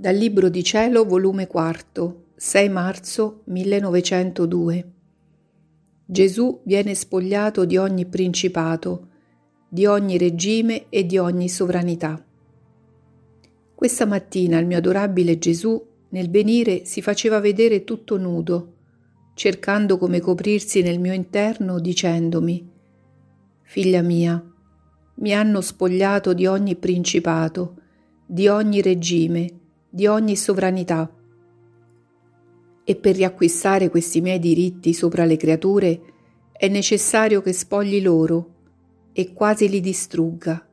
Dal 0.00 0.14
Libro 0.14 0.48
di 0.48 0.62
Cielo, 0.62 1.04
volume 1.04 1.48
4, 1.48 2.26
6 2.36 2.68
marzo 2.68 3.40
1902. 3.46 4.92
Gesù 6.06 6.60
viene 6.62 6.94
spogliato 6.94 7.64
di 7.64 7.76
ogni 7.78 8.06
principato, 8.06 9.08
di 9.68 9.86
ogni 9.86 10.16
regime 10.16 10.84
e 10.88 11.04
di 11.04 11.18
ogni 11.18 11.48
sovranità. 11.48 12.24
Questa 13.74 14.06
mattina 14.06 14.60
il 14.60 14.66
mio 14.66 14.76
adorabile 14.76 15.36
Gesù 15.36 15.84
nel 16.10 16.30
venire 16.30 16.84
si 16.84 17.02
faceva 17.02 17.40
vedere 17.40 17.82
tutto 17.82 18.18
nudo, 18.18 18.74
cercando 19.34 19.98
come 19.98 20.20
coprirsi 20.20 20.80
nel 20.80 21.00
mio 21.00 21.12
interno 21.12 21.80
dicendomi, 21.80 22.70
Figlia 23.62 24.02
mia, 24.02 24.40
mi 25.16 25.34
hanno 25.34 25.60
spogliato 25.60 26.34
di 26.34 26.46
ogni 26.46 26.76
principato, 26.76 27.74
di 28.24 28.46
ogni 28.46 28.80
regime, 28.80 29.66
di 29.88 30.06
ogni 30.06 30.36
sovranità. 30.36 31.10
E 32.84 32.96
per 32.96 33.16
riacquistare 33.16 33.88
questi 33.88 34.20
miei 34.20 34.38
diritti 34.38 34.92
sopra 34.92 35.24
le 35.24 35.36
creature 35.36 36.00
è 36.52 36.68
necessario 36.68 37.40
che 37.40 37.52
spogli 37.52 38.02
loro 38.02 38.54
e 39.12 39.32
quasi 39.32 39.68
li 39.68 39.80
distrugga. 39.80 40.66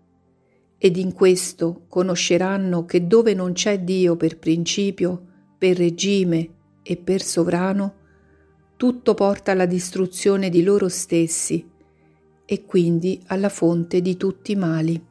Ed 0.77 0.97
in 0.97 1.13
questo 1.13 1.85
conosceranno 1.87 2.85
che 2.85 3.07
dove 3.07 3.33
non 3.33 3.53
c'è 3.53 3.79
Dio 3.79 4.15
per 4.15 4.37
principio, 4.37 5.21
per 5.57 5.77
regime 5.77 6.49
e 6.83 6.97
per 6.97 7.21
sovrano, 7.21 7.93
tutto 8.77 9.13
porta 9.13 9.51
alla 9.51 9.65
distruzione 9.65 10.49
di 10.49 10.61
loro 10.61 10.89
stessi 10.89 11.67
e 12.45 12.65
quindi 12.65 13.21
alla 13.27 13.49
fonte 13.49 14.01
di 14.01 14.17
tutti 14.17 14.51
i 14.51 14.55
mali. 14.55 15.01